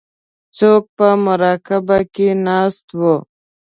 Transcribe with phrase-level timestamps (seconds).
[0.57, 3.15] څوک په مراقبه کې ناست وو.